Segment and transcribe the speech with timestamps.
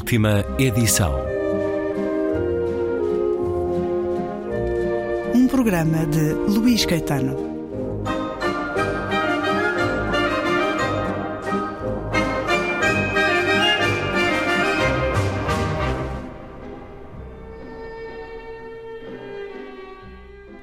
[0.00, 1.14] Última edição.
[5.34, 7.36] Um programa de Luís Caetano.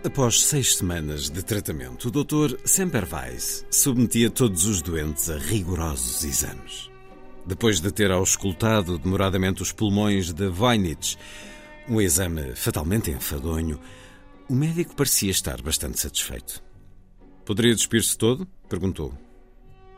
[0.03, 2.57] Após seis semanas de tratamento, o Dr.
[2.65, 6.96] Semperweis submetia todos os doentes a rigorosos exames.
[7.47, 11.17] Depois de ter auscultado demoradamente os pulmões de Weinitz,
[11.87, 13.79] um exame fatalmente enfadonho,
[14.49, 16.61] o médico parecia estar bastante satisfeito.
[17.45, 18.45] Poderia despir-se todo?
[18.67, 19.13] perguntou.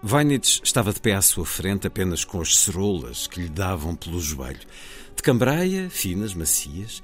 [0.03, 4.21] Weinitz estava de pé à sua frente apenas com as ceroulas que lhe davam pelo
[4.21, 4.67] joelho.
[5.15, 7.01] De cambraia, finas, macias,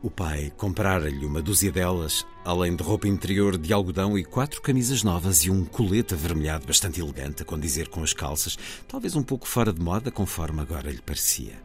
[0.00, 5.02] o pai comprara-lhe uma dúzia delas, além de roupa interior de algodão e quatro camisas
[5.02, 9.48] novas e um colete avermelhado bastante elegante a condizer com as calças, talvez um pouco
[9.48, 11.60] fora de moda, conforme agora lhe parecia.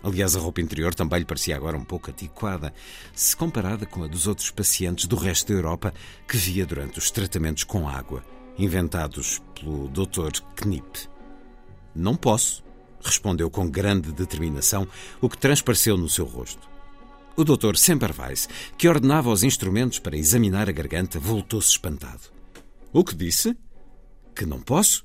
[0.00, 2.72] Aliás, a roupa interior também lhe parecia agora um pouco antiquada,
[3.12, 5.92] se comparada com a dos outros pacientes do resto da Europa
[6.28, 8.24] que via durante os tratamentos com água,
[8.56, 10.40] inventados pelo Dr.
[10.54, 11.08] Knipp.
[11.92, 12.62] Não posso,
[13.02, 14.86] respondeu com grande determinação,
[15.20, 16.75] o que transpareceu no seu rosto.
[17.36, 18.48] O doutor Semperweis,
[18.78, 22.22] que ordenava os instrumentos para examinar a garganta, voltou-se espantado.
[22.92, 23.54] O que disse?
[24.34, 25.04] Que não posso?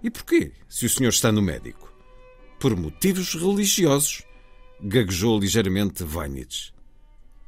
[0.00, 1.92] E porquê, se o senhor está no médico?
[2.60, 4.22] Por motivos religiosos,
[4.80, 6.72] gaguejou ligeiramente Weinitz.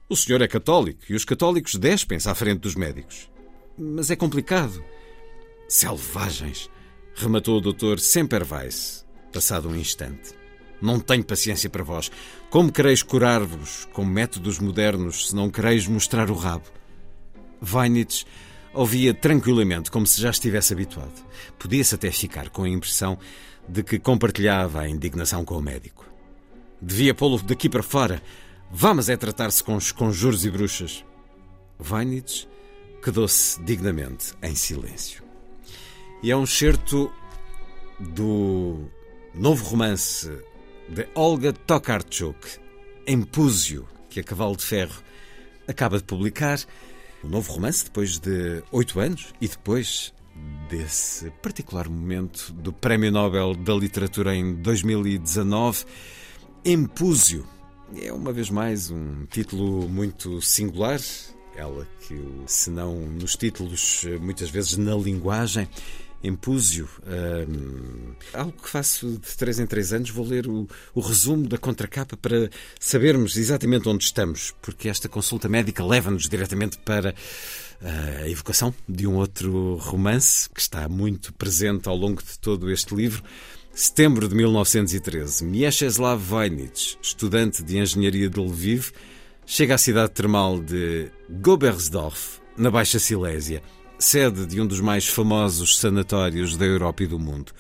[0.09, 3.31] O senhor é católico e os católicos despem-se à frente dos médicos.
[3.79, 4.83] Mas é complicado.
[5.69, 6.69] Selvagens,
[7.15, 10.35] rematou o doutor Semperweis, passado um instante.
[10.81, 12.11] Não tenho paciência para vós.
[12.51, 16.65] Como quereis curar-vos com métodos modernos se não quereis mostrar o rabo?
[17.63, 18.25] Weinitz
[18.73, 21.25] ouvia tranquilamente, como se já estivesse habituado.
[21.59, 23.19] Podia-se até ficar com a impressão
[23.69, 26.07] de que compartilhava a indignação com o médico.
[26.81, 28.23] Devia pô-lo daqui para fora.
[28.71, 31.05] Vamos é tratar-se com os conjuros e bruxas.
[31.81, 32.47] Weinitz
[33.03, 35.23] quedou-se dignamente em silêncio.
[36.23, 37.13] E é um certo
[37.99, 38.89] do
[39.35, 40.31] novo romance
[40.89, 42.39] de Olga Tokarczuk,
[43.07, 45.03] Empúzio, que a Cavalo de Ferro
[45.67, 46.59] acaba de publicar.
[47.23, 50.15] O novo romance, depois de oito anos e depois
[50.71, 55.85] desse particular momento do Prémio Nobel da Literatura em 2019,
[56.65, 57.47] Empúzio.
[58.01, 61.01] É uma vez mais um título muito singular,
[61.57, 62.15] ela que,
[62.47, 65.69] se não nos títulos, muitas vezes na linguagem,
[66.23, 71.47] Empúzio, um, algo que faço de três em três anos, vou ler o, o, resumo
[71.47, 77.11] da contracapa para sabermos exatamente onde estamos, porque esta consulta médica leva-nos diretamente para
[77.81, 82.69] uh, a evocação de um outro romance que está muito presente ao longo de todo
[82.69, 83.23] este livro.
[83.73, 88.91] Setembro de 1913, Mieczysław Wojnitz, estudante de engenharia de Lviv,
[89.47, 93.63] chega à cidade termal de Gobersdorf, na Baixa Silésia
[93.99, 97.53] sede de um dos mais famosos sanatórios da Europa e do mundo.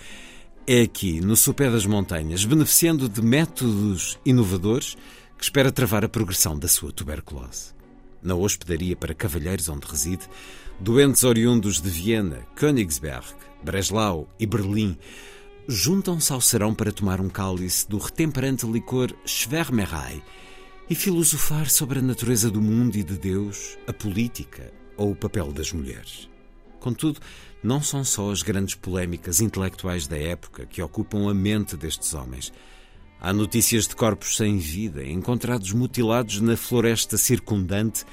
[0.67, 4.97] É aqui, no sopé das montanhas, beneficiando de métodos inovadores,
[5.37, 7.73] que espera travar a progressão da sua tuberculose.
[8.23, 10.29] Na hospedaria para cavalheiros onde reside,
[10.79, 13.27] doentes oriundos de Viena, Königsberg,
[13.63, 14.97] Breslau e Berlim
[15.67, 20.23] juntam-se ao serão para tomar um cálice do retemperante licor Schwermerei
[20.89, 25.51] e filosofar sobre a natureza do mundo e de Deus, a política, ou o papel
[25.53, 26.29] das mulheres.
[26.79, 27.21] Contudo,
[27.63, 32.53] não são só as grandes polémicas intelectuais da época que ocupam a mente destes homens.
[33.21, 38.05] Há notícias de corpos sem vida, encontrados mutilados na floresta circundante,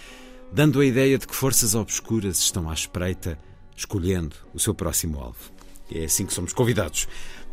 [0.52, 3.38] dando a ideia de que forças obscuras estão à espreita,
[3.76, 5.52] escolhendo o seu próximo alvo.
[5.92, 7.08] É assim que somos convidados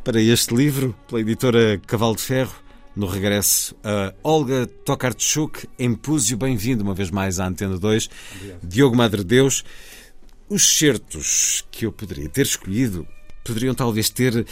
[0.05, 2.55] para este livro, pela editora Cavalo de Ferro,
[2.95, 8.11] no regresso a Olga Tokarczuk, Empúzio, bem-vindo uma vez mais à Antena 2.
[8.37, 8.61] Obrigado.
[8.63, 9.65] Diogo Madre Deus.
[10.49, 13.07] Os certos que eu poderia ter escolhido
[13.43, 14.45] poderiam talvez ter uh,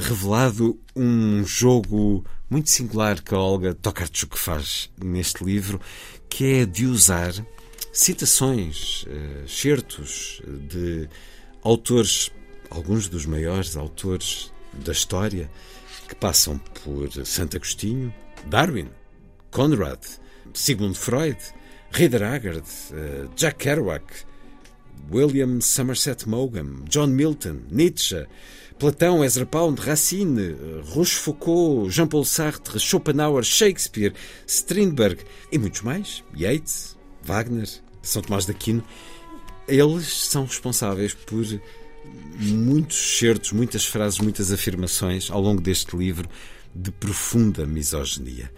[0.00, 5.80] revelado um jogo muito singular que a Olga Tokarczuk faz neste livro,
[6.28, 7.32] que é de usar
[7.92, 11.08] citações, uh, certos de
[11.62, 12.30] autores,
[12.70, 15.50] alguns dos maiores autores da história,
[16.08, 18.12] que passam por Santo Agostinho,
[18.46, 18.88] Darwin,
[19.50, 20.00] Conrad,
[20.54, 21.38] Sigmund Freud,
[21.92, 24.04] Rider Haggard, uh, Jack Kerouac,
[25.10, 28.26] William Somerset Maugham, John Milton, Nietzsche,
[28.78, 34.12] Platão, Ezra Pound, Racine, eh, Rochefoucauld, Jean-Paul Sartre, Schopenhauer, Shakespeare,
[34.46, 37.66] Strindberg e muitos mais, Yeats, Wagner,
[38.02, 38.84] São Tomás de Aquino,
[39.66, 41.44] eles são responsáveis por
[42.38, 46.28] muitos certos, muitas frases, muitas afirmações ao longo deste livro
[46.74, 48.50] de profunda misoginia.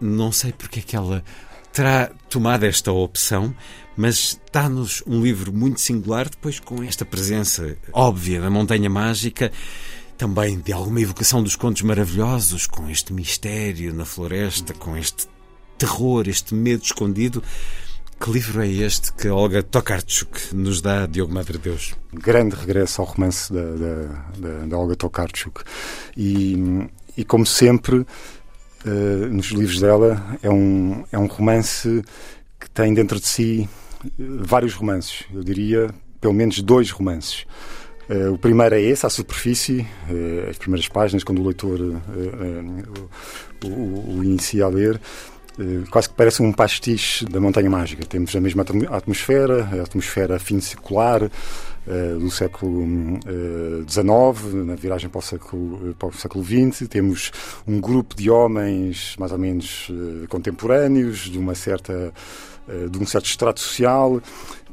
[0.00, 1.24] Não sei porque é que ela
[1.72, 3.54] terá tomado esta opção,
[3.96, 9.50] mas dá-nos um livro muito singular, depois com esta presença óbvia da Montanha Mágica,
[10.16, 15.26] também de alguma evocação dos contos maravilhosos, com este mistério na floresta, com este
[15.76, 17.42] terror, este medo escondido.
[18.20, 21.94] Que livro é este que Olga Tokarczuk nos dá, Diogo Madre Deus?
[22.12, 23.94] Grande regresso ao romance da, da,
[24.38, 25.62] da, da Olga Tokarczuk.
[26.16, 28.06] E, e como sempre, uh,
[29.30, 32.02] nos livros dela, é um, é um romance
[32.58, 33.68] que tem dentro de si
[34.04, 35.24] eh, vários romances.
[35.32, 35.90] Eu diria
[36.20, 37.44] pelo menos dois romances.
[38.08, 43.66] Uh, o primeiro é esse, à superfície, uh, as primeiras páginas, quando o leitor o,
[43.66, 45.00] o, o, inicia a ler.
[45.90, 48.04] Quase que parece um pastiche da Montanha Mágica.
[48.04, 51.30] Temos a mesma atmosfera, a atmosfera fim secular,
[52.18, 52.84] do século
[53.86, 56.88] XIX, na viragem para o século, para o século XX.
[56.88, 57.30] Temos
[57.66, 59.88] um grupo de homens mais ou menos
[60.28, 62.12] contemporâneos, de uma certa
[62.90, 64.20] de um certo estrato social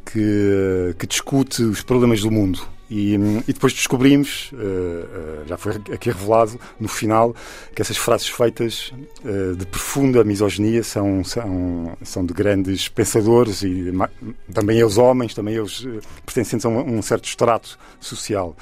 [0.05, 2.61] que, que discute os problemas do mundo
[2.91, 3.15] e,
[3.47, 7.33] e, depois descobrimos, uh, uh, já foi aqui revelado no final,
[7.73, 8.91] que essas frases feitas
[9.23, 13.93] uh, de profunda misoginia são, são, são de grandes pensadores e
[14.53, 15.87] também eles homens, também eles
[16.25, 18.57] pertencentes a um, um certo estrato social.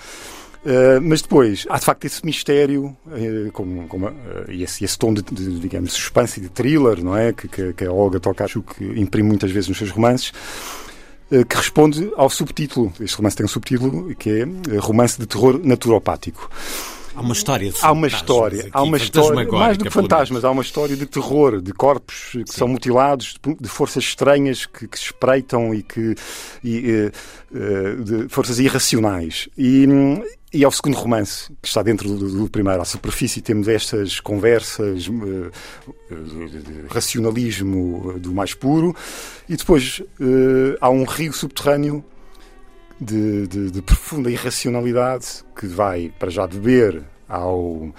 [0.60, 5.22] Uh, mas depois há de facto esse mistério uh, uh, e esse, esse, tom de,
[5.22, 7.32] de, digamos, suspense e de thriller, não é?
[7.32, 10.34] Que, que, que a Olga Tokarczuk imprime muitas vezes nos seus romances.
[11.32, 12.92] Eh, que responde ao subtítulo.
[13.00, 16.50] Este romance tem um subtítulo que é eh, Romance de Terror Naturopático.
[17.16, 20.46] Há uma história de Há uma história, aqui, há uma história, mais do que fantasmas,
[20.46, 22.58] há uma história de terror, de corpos que Sim.
[22.60, 26.16] são mutilados, de forças estranhas que, que se espreitam e que
[26.64, 27.12] e,
[27.52, 29.50] uh, de forças irracionais.
[29.58, 29.86] E,
[30.52, 32.82] e é o segundo romance, que está dentro do, do primeiro.
[32.82, 35.52] À superfície temos estas conversas uh,
[36.90, 38.96] racionalismo do mais puro,
[39.48, 42.04] e depois uh, há um rio subterrâneo
[43.00, 47.94] de, de, de, profunda irracionalidade que vai para já beber ao uh,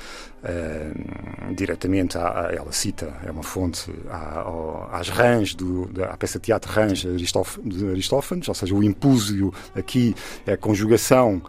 [1.54, 5.54] diretamente à, ela cita é uma fonte à, ao, às rãs
[5.92, 10.14] da peça de teatro rãs de Aristófanes, ou seja o impúzio aqui
[10.46, 11.40] é a conjugação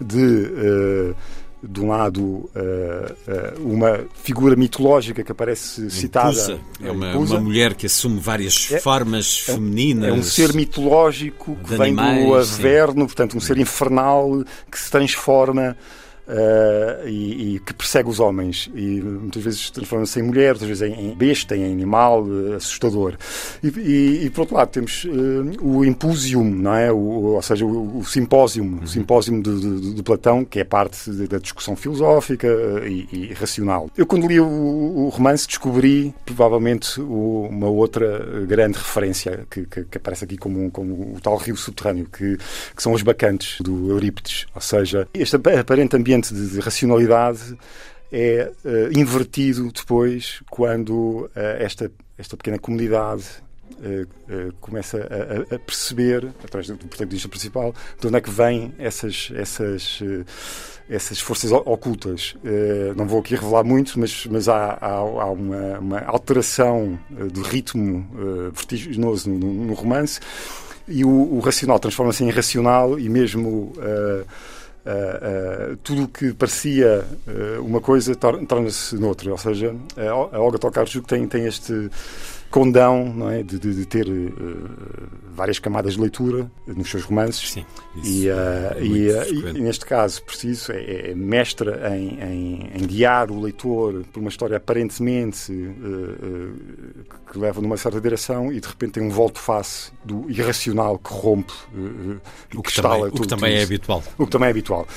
[0.00, 1.14] de uh,
[1.62, 6.58] de um lado uh, uh, uma figura mitológica que aparece citada.
[6.80, 10.08] É uma, uma, mulher que assume várias é, formas é, femininas.
[10.08, 13.06] É um ser mitológico que vem animais, do averno, sim.
[13.06, 15.76] portanto, um ser infernal que se transforma
[16.30, 20.96] Uh, e, e, que persegue os homens e muitas vezes transforma-se em mulher, outras vezes
[20.96, 23.16] em besta, em animal uh, assustador.
[23.60, 25.08] E, e, e, por outro lado temos uh,
[25.60, 26.92] o impúsium, não é?
[26.92, 28.78] O, ou seja, o, o simpósio, uhum.
[28.80, 32.46] o simpósio de, de, de, Platão, que é parte da discussão filosófica
[32.86, 33.90] e, racional.
[33.96, 39.98] Eu quando li o, o romance descobri provavelmente uma outra grande referência que, que, que
[39.98, 44.46] aparece aqui como, como o tal rio subterrâneo, que, que são os bacantes do Eurípides,
[44.54, 47.56] ou seja, este aparente ambiente de, de racionalidade
[48.12, 53.24] é uh, invertido depois quando uh, esta, esta pequena comunidade
[53.78, 59.30] uh, começa a, a, perceber, através do protagonista principal, de onde é que vêm essas,
[59.34, 60.00] essas,
[60.88, 62.34] essas forças ocultas.
[62.96, 66.98] não vou aqui revelar muito, mas, mas há, há, há uma, uma, alteração
[67.32, 68.06] do ritmo
[68.52, 70.20] vertiginoso no, no, romance
[70.86, 74.26] e o, o racional transforma-se em irracional e mesmo Uh,
[74.86, 79.30] uh, tudo o que parecia uh, uma coisa torna-se noutra.
[79.30, 79.74] Ou seja,
[80.32, 81.90] a Olga Tokarczuk tem, tem este
[82.50, 84.06] condão não é, de, de, de ter
[85.32, 87.52] várias camadas de leitura nos seus romances.
[87.52, 87.64] Sim,
[88.02, 89.08] e, é e,
[89.56, 94.28] e, neste caso, preciso, é, é mestra em, em, em, guiar o leitor por uma
[94.28, 95.52] história aparentemente
[97.30, 101.52] que leva numa certa direção e de repente tem um volto-face do irracional que rompe
[102.54, 104.02] o que, que também, o que também é habitual.
[104.18, 104.88] O que também é habitual.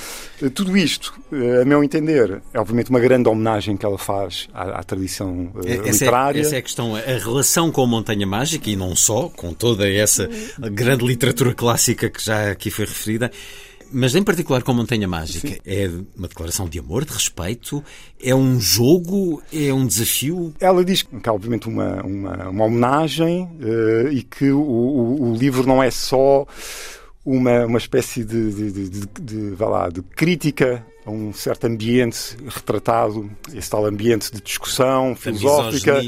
[0.42, 4.48] Eh, tudo isto, eh, a meu entender, é obviamente uma grande homenagem que ela faz
[4.54, 6.40] à, à tradição eh, essa é- literária.
[6.40, 9.54] É, essa é a questão, a relação com a Montanha Mágica e não só, com
[9.54, 13.32] toda essa grande literatura clássica que já aqui foi referida.
[13.94, 15.58] Mas em particular com a Montanha Mágica, Sim.
[15.66, 17.84] é uma declaração de amor, de respeito?
[18.20, 19.42] É um jogo?
[19.54, 20.54] É um desafio?
[20.60, 25.36] Ela diz que é obviamente uma, uma, uma homenagem uh, e que o, o, o
[25.36, 26.46] livro não é só
[27.24, 31.68] uma, uma espécie de, de, de, de, de, de, lá, de crítica a um certo
[31.68, 36.02] ambiente retratado, esse tal ambiente de discussão filosófica.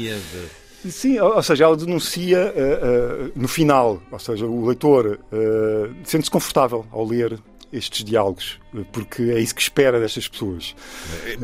[0.90, 6.30] Sim, ou seja, ela denuncia uh, uh, no final, ou seja, o leitor uh, sente-se
[6.30, 7.38] confortável ao ler
[7.72, 8.58] estes diálogos,
[8.92, 10.74] porque é isso que espera destas pessoas.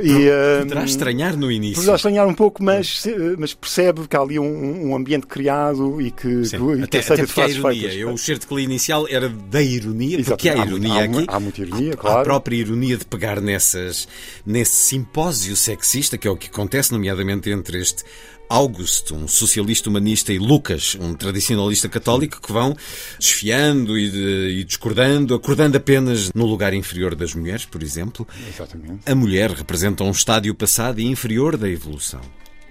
[0.02, 1.76] E, uh, poderá estranhar no início.
[1.76, 3.04] Poderá estranhar um pouco, mas,
[3.38, 7.12] mas percebe que há ali um, um ambiente criado e que, Sim, que, até, que
[7.12, 7.80] até porque há ironia.
[7.80, 7.96] Feitas.
[7.96, 10.28] Eu, o certo inicial era da ironia, Exatamente.
[10.28, 11.24] porque há ironia há, aqui.
[11.28, 12.18] Há, muita ironia, claro.
[12.18, 14.06] Há a própria ironia de pegar nessas,
[14.46, 18.04] nesse simpósio sexista, que é o que acontece, nomeadamente entre este
[18.52, 22.76] August, um socialista humanista, e Lucas, um tradicionalista católico, que vão
[23.18, 28.28] desfiando e, de, e, discordando, acordando apenas no lugar inferior das mulheres, por exemplo.
[28.46, 29.10] Exatamente.
[29.10, 32.20] A mulher representa um estádio passado e inferior da evolução.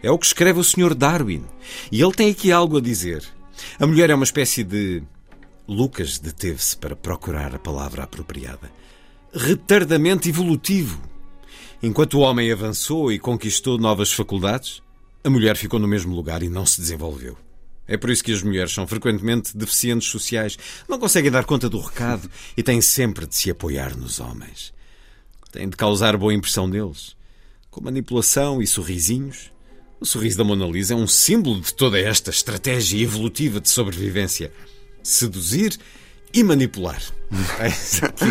[0.03, 0.93] É o que escreve o Sr.
[0.93, 1.43] Darwin.
[1.91, 3.23] E ele tem aqui algo a dizer.
[3.79, 5.01] A mulher é uma espécie de.
[5.67, 8.71] Lucas deteve-se para procurar a palavra apropriada.
[9.33, 11.01] Retardamento evolutivo.
[11.81, 14.83] Enquanto o homem avançou e conquistou novas faculdades,
[15.23, 17.37] a mulher ficou no mesmo lugar e não se desenvolveu.
[17.87, 21.79] É por isso que as mulheres são frequentemente deficientes sociais, não conseguem dar conta do
[21.79, 24.73] recado e têm sempre de se apoiar nos homens.
[25.51, 27.15] Têm de causar boa impressão neles.
[27.69, 29.51] Com manipulação e sorrisinhos.
[29.99, 34.51] O sorriso da Mona Lisa é um símbolo de toda esta estratégia evolutiva de sobrevivência.
[35.03, 35.77] Seduzir
[36.33, 37.01] e manipular.
[37.59, 37.67] É
[38.05, 38.25] aqui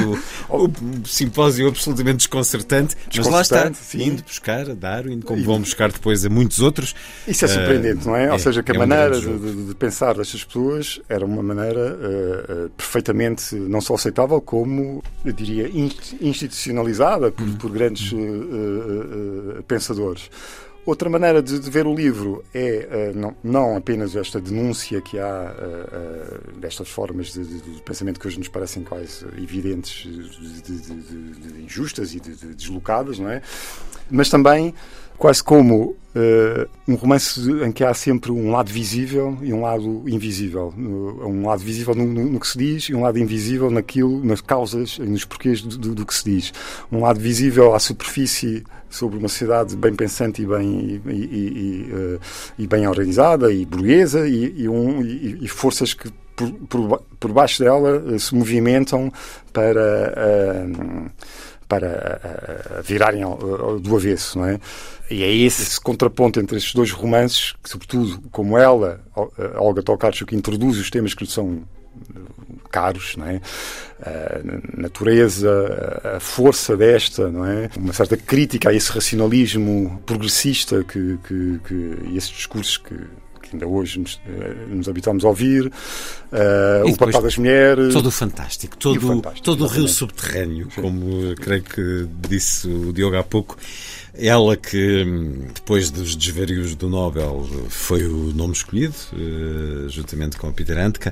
[0.51, 4.03] o, o, simpósio absolutamente desconcertante, mas lá está, sim.
[4.03, 6.95] indo buscar a Darwin, como vão buscar depois a muitos outros.
[7.27, 8.27] Isso é surpreendente, uh, não é?
[8.27, 8.33] é?
[8.33, 11.97] Ou seja, que a é maneira um de, de, pensar destas pessoas era uma maneira
[11.97, 15.71] uh, uh, perfeitamente não só aceitável, como, eu diria,
[16.21, 17.57] institucionalizada por, hum.
[17.57, 18.13] por grandes
[19.67, 20.29] pensadores.
[20.87, 25.19] Outra maneira de, de, ver o livro é uh, não, não, apenas esta denúncia que
[25.19, 30.09] há uh, destas formas de, de, de, pensamento que hoje nos parecem quase evidentes,
[30.65, 33.43] de, injustas e de, deslocadas, não é?
[34.11, 34.75] Mas também
[35.21, 40.03] quase como uh, um romance em que há sempre um lado visível e um lado
[40.09, 40.73] invisível.
[40.79, 44.41] Um lado visível no, no, no que se diz e um lado invisível naquilo, nas
[44.41, 46.55] causas e nos porquês do, do, do, que se diz.
[46.91, 52.21] Um lado visível à superfície sobre uma sociedade bem pensante e bem, e, e, uh,
[52.59, 57.99] e bem organizada e burguesa e, um, e, forças que por, por, por baixo dela
[57.99, 59.13] uh, se movimentam
[59.53, 60.65] para
[61.71, 63.23] para virarem
[63.81, 64.59] do avesso, não é?
[65.09, 69.01] E é esse, esse contraponto entre estes dois romances, que, sobretudo, como ela,
[69.55, 71.63] Olga Tokarczuk, introduz os temas que lhe são
[72.73, 73.41] caros, não é?
[74.03, 77.71] A natureza, a força desta, não é?
[77.77, 82.97] Uma certa crítica a esse racionalismo progressista que, que, que e esses discursos que,
[83.51, 87.93] que ainda hoje nos, eh, nos habituamos a ouvir, uh, o papel das mulheres.
[87.93, 90.83] Todo o fantástico, todo, o, fantástico, todo o rio subterrâneo, Sim.
[90.83, 93.57] como creio que disse o Diogo há pouco.
[94.21, 95.05] Ela que,
[95.55, 101.11] depois dos desvarios do Nobel, foi o nome escolhido, uh, juntamente com Peter Handke,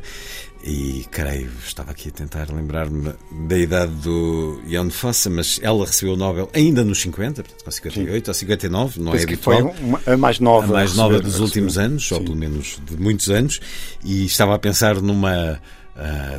[0.62, 3.14] e creio, estava aqui a tentar lembrar-me
[3.46, 7.70] da idade do Jan Fossa, mas ela recebeu o Nobel ainda nos 50, portanto, com
[7.70, 8.30] 58 Sim.
[8.30, 9.74] ou 59, não é Penso é habitual.
[9.74, 10.66] Foi uma, a mais nova.
[10.66, 12.14] A mais nova dos últimos anos, Sim.
[12.14, 13.60] ou pelo menos de muitos anos,
[14.04, 15.60] e estava a pensar numa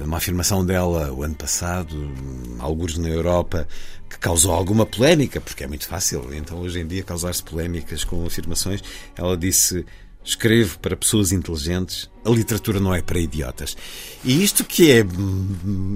[0.04, 2.12] uma afirmação dela o ano passado,
[2.60, 3.68] alguns na Europa,
[4.10, 8.26] que causou alguma polémica, porque é muito fácil, então hoje em dia causar-se polémicas com
[8.26, 8.82] afirmações.
[9.16, 9.86] Ela disse:
[10.24, 13.76] Escrevo para pessoas inteligentes, a literatura não é para idiotas.
[14.24, 15.06] E isto que é,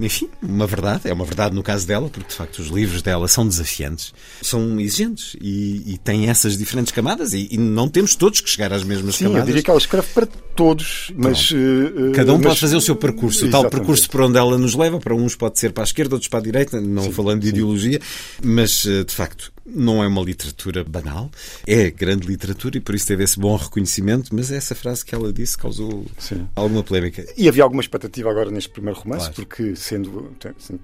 [0.02, 3.28] enfim, uma verdade, é uma verdade no caso dela, porque de facto os livros dela
[3.28, 8.40] são desafiantes, são exigentes e, e têm essas diferentes camadas e, e, não temos todos
[8.40, 9.42] que chegar às mesmas Sim, camadas.
[9.42, 11.52] eu diria que ela escreve para todos, mas.
[11.52, 12.48] Uh, Cada um mas...
[12.48, 15.36] pode fazer o seu percurso, o tal percurso por onde ela nos leva, para uns
[15.36, 17.54] pode ser para a esquerda, outros para a direita, não sim, falando de sim.
[17.54, 18.00] ideologia,
[18.42, 21.32] mas eh, de facto não é uma literatura banal,
[21.66, 25.32] é grande literatura e por isso teve esse bom reconhecimento, mas essa frase que ela
[25.32, 26.48] disse causou Sim.
[26.56, 27.26] alguma polémica.
[27.38, 29.36] E havia alguma expectativa agora neste primeiro romance, claro.
[29.36, 30.32] porque sendo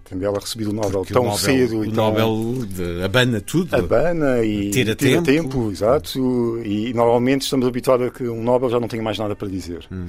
[0.03, 2.05] tendo ela recebido o Nobel porque tão o Nobel, cedo o e tão...
[2.05, 3.75] Nobel de, abana tudo.
[3.75, 5.49] Abana e tira, tira tempo.
[5.49, 5.71] tempo.
[5.71, 6.59] exato.
[6.63, 9.85] E normalmente estamos habituados a que um Nobel já não tenha mais nada para dizer.
[9.91, 10.07] Hum.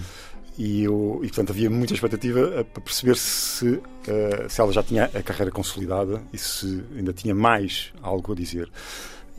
[0.59, 3.81] E, eu, e, portanto, havia muita expectativa para perceber se, uh,
[4.47, 8.69] se ela já tinha a carreira consolidada e se ainda tinha mais algo a dizer.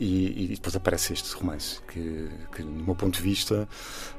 [0.02, 3.68] E, e depois aparece este romance, que, que, do meu ponto de vista,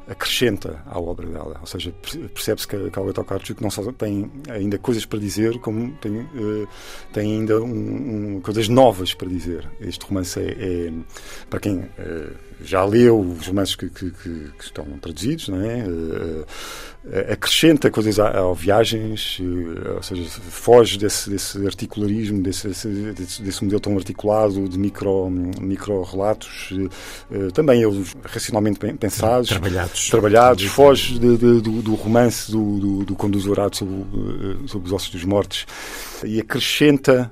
[0.08, 1.58] acrescenta à obra dela.
[1.60, 1.94] Ou seja,
[2.34, 6.68] percebe-se que a Olga Tokarczuk não só tem ainda coisas para dizer, como tem, uh,
[7.12, 9.70] tem ainda um, um, coisas novas para dizer.
[9.82, 10.94] Este romance é, é
[11.50, 15.84] para quem uh, já leu os romances que, que, que, estão traduzidos, não é?
[15.84, 16.46] Uh,
[17.30, 19.38] acrescenta coisas ao viagens,
[19.94, 26.02] ou seja, foge desse, desse articularismo, desse, desse, desse, modelo tão articulado de micro, micro
[26.04, 26.70] relatos,
[27.54, 29.50] também eles racionalmente pensados.
[29.50, 30.64] Trabalhados trabalhados.
[30.66, 33.16] Foge de, de, do, do, romance do, do, do
[33.74, 35.66] sobre, eh, sobre os ossos dos mortos.
[36.24, 37.32] e acrescenta,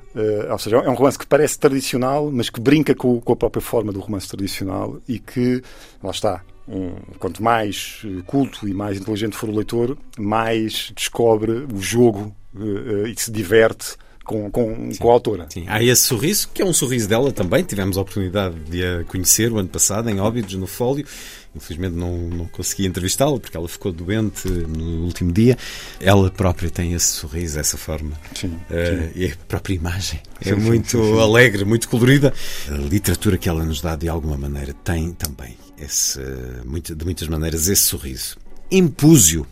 [0.49, 3.61] ou seja, é um romance que parece tradicional, mas que brinca com, com, a própria
[3.61, 5.61] forma do romance tradicional e que,
[6.03, 11.81] lá está, um, quanto mais culto e mais inteligente for o leitor, mais descobre o
[11.81, 15.47] jogo uh, e se diverte com, com, com a autora.
[15.49, 15.65] Sim.
[15.67, 17.63] Há esse sorriso, que é um sorriso dela também.
[17.63, 21.05] Tivemos a oportunidade de a conhecer o ano passado, em Óbidos, no Fólio.
[21.53, 25.57] Infelizmente não, não consegui entrevistá-la porque ela ficou doente no último dia.
[25.99, 28.11] Ela própria tem esse sorriso, essa forma.
[28.33, 29.11] Sim, uh.
[29.13, 32.33] E a própria imagem é sim, muito alegre, muito colorida.
[32.69, 37.67] A literatura que ela nos dá, de alguma maneira, tem também esse, de muitas maneiras
[37.67, 38.37] esse sorriso.
[38.71, 39.45] Impúzio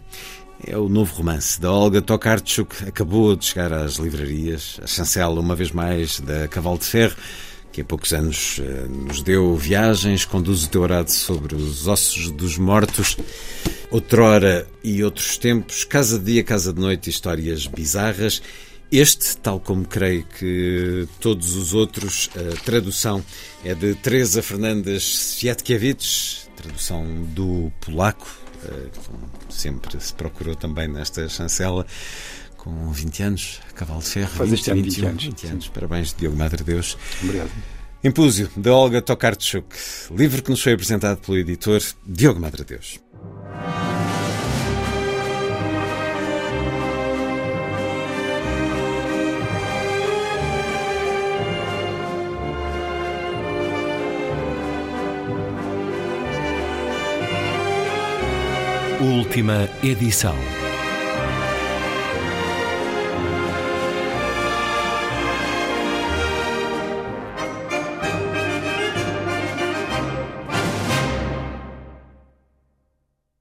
[0.66, 2.88] é o novo romance da Olga Tokarczuk.
[2.88, 4.80] Acabou de chegar às livrarias.
[4.84, 7.16] A chancela, uma vez mais, da Cavalo de Ferro,
[7.72, 12.32] que há poucos anos eh, nos deu viagens, conduz o teu arado sobre os ossos
[12.32, 13.18] dos mortos.
[13.92, 18.42] Outrora e outros tempos, casa de dia, casa de noite, histórias bizarras.
[18.92, 23.24] Este, tal como creio que todos os outros, a tradução
[23.64, 28.28] é de Teresa Fernandes Siatkiewicz, tradução do polaco,
[28.66, 28.88] eh,
[29.50, 31.86] sempre se procurou também nesta chancela,
[32.58, 34.32] com 20 anos, Cavalo de Ferro.
[34.32, 35.24] Faz este 20, 20 anos.
[35.24, 35.68] 20 anos.
[35.70, 36.98] Parabéns, Diogo Madre Deus.
[37.24, 37.52] Obrigado.
[38.04, 39.76] Impúzio, de Olga Tokarczuk,
[40.12, 43.00] livro que nos foi apresentado pelo editor Diogo Madre Deus.
[59.00, 60.36] Última edição.